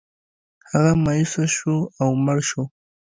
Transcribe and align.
هغه 0.71 0.93
مایوسه 1.03 1.45
شو 1.55 1.75
او 2.01 2.09
مړ 2.25 2.37
شو. 2.49 2.63